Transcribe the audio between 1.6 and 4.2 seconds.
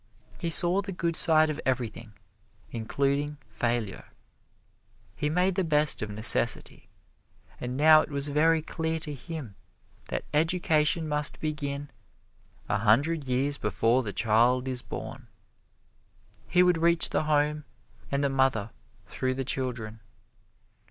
everything, including failure.